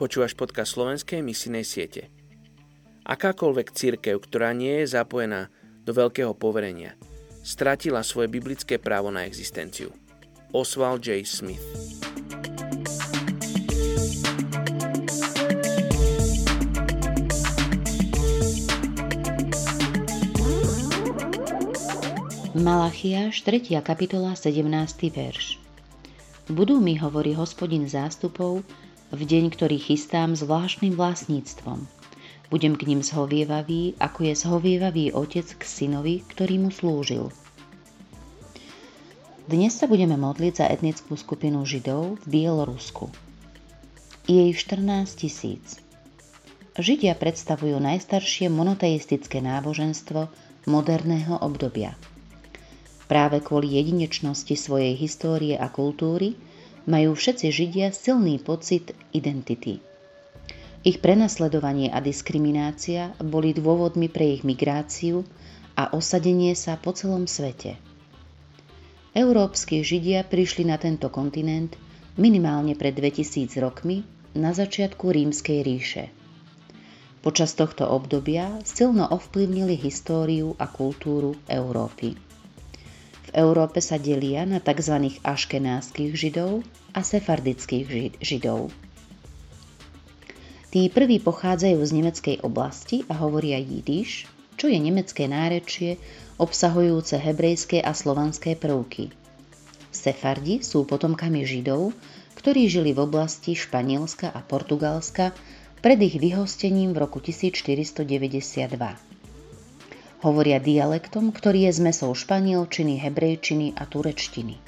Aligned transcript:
Počúvaš 0.00 0.32
podcast 0.32 0.80
slovenskej 0.80 1.20
misijnej 1.20 1.60
siete. 1.60 2.08
Akákoľvek 3.04 3.68
církev, 3.68 4.16
ktorá 4.16 4.56
nie 4.56 4.80
je 4.80 4.96
zapojená 4.96 5.52
do 5.84 5.92
veľkého 5.92 6.32
poverenia, 6.32 6.96
stratila 7.44 8.00
svoje 8.00 8.32
biblické 8.32 8.80
právo 8.80 9.12
na 9.12 9.28
existenciu. 9.28 9.92
Oswald 10.56 11.04
J. 11.04 11.20
Smith 11.28 11.60
Malachiáš 22.56 23.44
3. 23.44 23.76
kapitola 23.84 24.32
17. 24.32 24.64
verš 25.12 25.60
Budú 26.48 26.80
mi, 26.80 26.96
hovorí 26.96 27.36
hospodin 27.36 27.84
zástupov, 27.84 28.64
v 29.10 29.22
deň, 29.26 29.50
ktorý 29.50 29.76
chystám 29.82 30.38
zvláštnym 30.38 30.94
vlastníctvom. 30.94 31.82
Budem 32.50 32.74
k 32.78 32.86
ním 32.86 33.02
zhovievavý, 33.02 33.98
ako 33.98 34.30
je 34.30 34.34
zhovievavý 34.34 35.04
otec 35.14 35.46
k 35.46 35.62
synovi, 35.62 36.22
ktorý 36.26 36.62
mu 36.62 36.70
slúžil. 36.70 37.34
Dnes 39.50 39.74
sa 39.74 39.90
budeme 39.90 40.14
modliť 40.14 40.62
za 40.62 40.66
etnickú 40.70 41.18
skupinu 41.18 41.66
Židov 41.66 42.22
v 42.22 42.26
Bielorusku. 42.26 43.10
Je 44.30 44.46
ich 44.46 44.62
14 44.62 45.10
tisíc. 45.18 45.82
Židia 46.78 47.18
predstavujú 47.18 47.82
najstaršie 47.82 48.46
monoteistické 48.46 49.42
náboženstvo 49.42 50.30
moderného 50.70 51.34
obdobia. 51.42 51.98
Práve 53.10 53.42
kvôli 53.42 53.74
jedinečnosti 53.74 54.54
svojej 54.54 54.94
histórie 54.94 55.58
a 55.58 55.66
kultúry 55.66 56.38
majú 56.90 57.14
všetci 57.14 57.46
Židia 57.54 57.94
silný 57.94 58.42
pocit 58.42 58.90
identity. 59.14 59.78
Ich 60.82 60.98
prenasledovanie 60.98 61.92
a 61.94 62.02
diskriminácia 62.02 63.14
boli 63.22 63.54
dôvodmi 63.54 64.10
pre 64.10 64.34
ich 64.34 64.42
migráciu 64.42 65.22
a 65.78 65.94
osadenie 65.94 66.58
sa 66.58 66.74
po 66.74 66.90
celom 66.90 67.30
svete. 67.30 67.78
Európski 69.14 69.86
Židia 69.86 70.26
prišli 70.26 70.66
na 70.66 70.82
tento 70.82 71.06
kontinent 71.14 71.78
minimálne 72.18 72.74
pred 72.74 72.96
2000 72.98 73.54
rokmi 73.62 74.02
na 74.34 74.50
začiatku 74.50 75.06
rímskej 75.14 75.58
ríše. 75.62 76.04
Počas 77.20 77.52
tohto 77.52 77.84
obdobia 77.84 78.58
silno 78.64 79.04
ovplyvnili 79.04 79.76
históriu 79.76 80.56
a 80.56 80.64
kultúru 80.64 81.36
Európy. 81.44 82.29
V 83.30 83.38
Európe 83.38 83.78
sa 83.78 83.94
delia 83.94 84.42
na 84.42 84.58
tzv. 84.58 85.14
aškenázskych 85.22 86.18
židov 86.18 86.66
a 86.90 87.06
sefardických 87.06 88.18
židov. 88.18 88.74
Tí 90.74 90.90
prví 90.90 91.22
pochádzajú 91.22 91.78
z 91.78 91.90
nemeckej 91.94 92.36
oblasti 92.42 93.06
a 93.06 93.14
hovoria 93.22 93.62
jidiš, 93.62 94.26
čo 94.58 94.66
je 94.66 94.82
nemecké 94.82 95.30
nárečie 95.30 96.02
obsahujúce 96.42 97.22
hebrejské 97.22 97.78
a 97.78 97.94
slovanské 97.94 98.58
prvky. 98.58 99.14
Sefardi 99.94 100.66
sú 100.66 100.82
potomkami 100.82 101.46
židov, 101.46 101.94
ktorí 102.34 102.66
žili 102.66 102.90
v 102.90 103.06
oblasti 103.06 103.54
Španielska 103.54 104.30
a 104.30 104.42
Portugalska 104.42 105.30
pred 105.78 106.02
ich 106.02 106.18
vyhostením 106.18 106.94
v 106.94 107.06
roku 107.06 107.22
1492. 107.22 109.19
Hovoria 110.20 110.60
dialektom, 110.60 111.32
ktorý 111.32 111.72
je 111.72 111.80
zmesou 111.80 112.12
španielčiny, 112.12 113.00
hebrejčiny 113.00 113.72
a 113.72 113.88
turečtiny. 113.88 114.60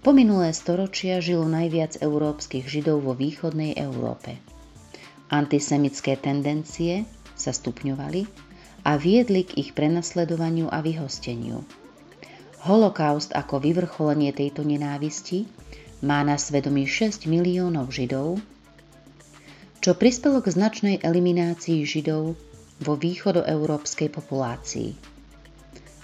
Po 0.00 0.10
minulé 0.16 0.56
storočia 0.56 1.20
žilo 1.20 1.44
najviac 1.44 2.00
európskych 2.00 2.64
židov 2.64 3.04
vo 3.04 3.12
východnej 3.12 3.76
Európe. 3.76 4.40
Antisemické 5.28 6.16
tendencie 6.16 7.04
sa 7.36 7.52
stupňovali 7.52 8.24
a 8.88 8.96
viedli 8.96 9.46
k 9.46 9.62
ich 9.62 9.70
prenasledovaniu 9.76 10.72
a 10.72 10.80
vyhosteniu. 10.80 11.62
Holokaust 12.64 13.36
ako 13.36 13.60
vyvrcholenie 13.60 14.32
tejto 14.32 14.64
nenávisti 14.64 15.44
má 16.02 16.24
na 16.26 16.40
svedomí 16.40 16.88
6 16.88 17.28
miliónov 17.30 17.92
židov, 17.94 18.42
čo 19.84 19.92
prispelo 19.92 20.40
k 20.40 20.50
značnej 20.50 20.96
eliminácii 21.04 21.84
židov 21.84 22.34
vo 22.82 22.98
východoeurópskej 22.98 24.10
populácii. 24.10 24.98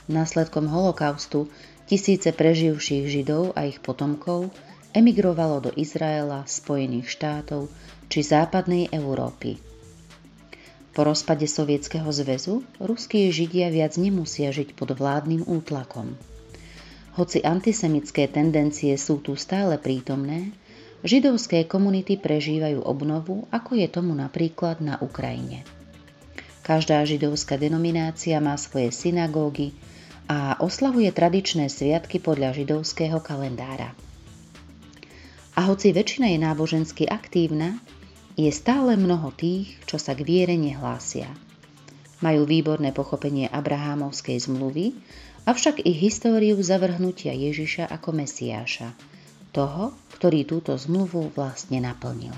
Následkom 0.08 0.70
holokaustu 0.70 1.52
tisíce 1.84 2.32
preživších 2.32 3.04
Židov 3.10 3.52
a 3.52 3.68
ich 3.68 3.82
potomkov 3.82 4.48
emigrovalo 4.96 5.68
do 5.68 5.70
Izraela, 5.76 6.48
Spojených 6.48 7.12
štátov 7.12 7.68
či 8.08 8.24
západnej 8.24 8.88
Európy. 8.88 9.60
Po 10.96 11.06
rozpade 11.06 11.46
Sovietskeho 11.46 12.10
zväzu 12.10 12.66
ruskí 12.82 13.30
Židia 13.30 13.70
viac 13.70 13.94
nemusia 14.00 14.50
žiť 14.50 14.74
pod 14.74 14.98
vládnym 14.98 15.46
útlakom. 15.46 16.18
Hoci 17.14 17.38
antisemické 17.42 18.26
tendencie 18.26 18.94
sú 18.98 19.22
tu 19.22 19.38
stále 19.38 19.78
prítomné, 19.78 20.50
židovské 21.06 21.66
komunity 21.70 22.18
prežívajú 22.18 22.82
obnovu, 22.82 23.46
ako 23.54 23.78
je 23.78 23.86
tomu 23.86 24.14
napríklad 24.14 24.82
na 24.82 24.98
Ukrajine. 24.98 25.77
Každá 26.68 27.00
židovská 27.08 27.56
denominácia 27.56 28.36
má 28.44 28.52
svoje 28.60 28.92
synagógy 28.92 29.72
a 30.28 30.60
oslavuje 30.60 31.08
tradičné 31.08 31.72
sviatky 31.72 32.20
podľa 32.20 32.52
židovského 32.52 33.24
kalendára. 33.24 33.96
A 35.56 35.64
hoci 35.64 35.96
väčšina 35.96 36.28
je 36.28 36.38
nábožensky 36.44 37.08
aktívna, 37.08 37.80
je 38.36 38.52
stále 38.52 39.00
mnoho 39.00 39.32
tých, 39.32 39.80
čo 39.88 39.96
sa 39.96 40.12
k 40.12 40.28
viere 40.28 40.60
nehlásia. 40.60 41.32
Majú 42.20 42.44
výborné 42.44 42.92
pochopenie 42.92 43.48
Abrahámovskej 43.48 44.36
zmluvy, 44.36 44.92
avšak 45.48 45.80
ich 45.88 45.96
históriu 45.96 46.60
zavrhnutia 46.60 47.32
Ježiša 47.32 47.88
ako 47.88 48.12
Mesiáša, 48.12 48.92
toho, 49.56 49.96
ktorý 50.20 50.44
túto 50.44 50.76
zmluvu 50.76 51.32
vlastne 51.32 51.80
naplnil. 51.80 52.36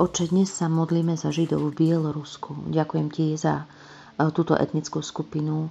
Oče, 0.00 0.32
dnes 0.32 0.48
sa 0.48 0.64
modlíme 0.72 1.12
za 1.12 1.28
Židov 1.28 1.60
v 1.60 1.84
Bielorusku. 1.84 2.72
Ďakujem 2.72 3.12
ti 3.12 3.36
za 3.36 3.68
e, 4.16 4.32
túto 4.32 4.56
etnickú 4.56 5.04
skupinu, 5.04 5.68
e, 5.68 5.70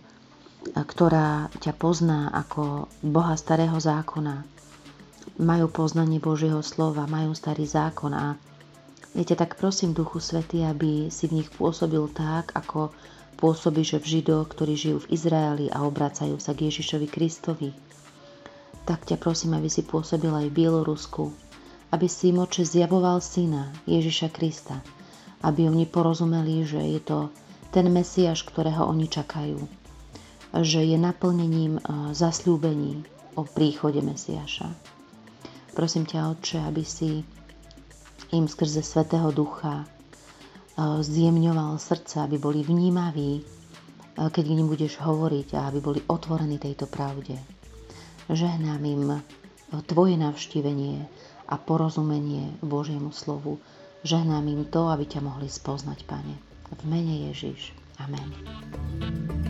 ktorá 0.69 1.49
ťa 1.57 1.73
pozná 1.73 2.29
ako 2.29 2.85
Boha 3.01 3.33
starého 3.33 3.73
zákona. 3.81 4.45
Majú 5.41 5.73
poznanie 5.73 6.21
Božieho 6.21 6.61
slova, 6.61 7.09
majú 7.09 7.33
starý 7.33 7.65
zákon 7.65 8.13
a 8.13 8.37
ja 9.17 9.25
tak 9.33 9.57
prosím, 9.57 9.97
Duchu 9.97 10.21
Svety, 10.21 10.61
aby 10.61 11.09
si 11.09 11.25
v 11.25 11.41
nich 11.41 11.49
pôsobil 11.49 12.05
tak, 12.13 12.53
ako 12.53 12.93
pôsobíš 13.41 13.97
v 13.97 14.21
Židoch, 14.21 14.45
ktorí 14.53 14.77
žijú 14.77 15.09
v 15.09 15.09
Izraeli 15.09 15.73
a 15.73 15.81
obracajú 15.81 16.37
sa 16.37 16.53
k 16.53 16.69
Ježišovi 16.69 17.09
Kristovi. 17.09 17.73
Tak 18.85 19.09
ťa 19.09 19.17
prosím, 19.17 19.57
aby 19.57 19.73
si 19.73 19.81
pôsobil 19.81 20.29
aj 20.29 20.53
v 20.53 20.57
Bielorusku, 20.61 21.48
aby 21.89 22.05
si 22.05 22.29
im 22.29 22.45
oče 22.45 22.65
zjavoval 22.65 23.17
syna 23.21 23.73
Ježiša 23.89 24.29
Krista, 24.29 24.81
aby 25.41 25.65
oni 25.65 25.89
porozumeli, 25.89 26.65
že 26.67 26.77
je 26.77 27.01
to 27.01 27.19
ten 27.73 27.89
Mesiaš, 27.89 28.45
ktorého 28.45 28.85
oni 28.85 29.09
čakajú, 29.09 29.57
že 30.61 30.81
je 30.85 30.97
naplnením 30.97 31.81
zasľúbení 32.13 33.05
o 33.37 33.45
príchode 33.45 34.01
Mesiaša. 34.01 34.69
Prosím 35.77 36.09
ťa, 36.09 36.33
Otče, 36.33 36.57
aby 36.65 36.83
si 36.83 37.21
im 38.33 38.45
skrze 38.45 38.81
Svetého 38.85 39.29
Ducha 39.33 39.85
zjemňoval 40.79 41.77
srdce, 41.81 42.21
aby 42.21 42.37
boli 42.37 42.61
vnímaví, 42.61 43.41
keď 44.19 44.43
k 44.43 44.61
budeš 44.67 44.99
hovoriť 44.99 45.55
a 45.55 45.71
aby 45.71 45.79
boli 45.79 45.99
otvorení 46.03 46.59
tejto 46.59 46.85
pravde. 46.85 47.39
Žehnám 48.27 48.81
im 48.83 49.03
Tvoje 49.85 50.17
navštívenie, 50.17 51.05
a 51.49 51.57
porozumenie 51.57 52.53
Božiemu 52.61 53.09
slovu. 53.09 53.57
Žehnám 54.05 54.45
im 54.47 54.63
to, 54.69 54.87
aby 54.93 55.09
ťa 55.09 55.25
mohli 55.25 55.49
spoznať, 55.49 56.05
Pane. 56.05 56.35
V 56.69 56.81
mene 56.85 57.33
Ježiš. 57.33 57.73
Amen. 57.97 59.48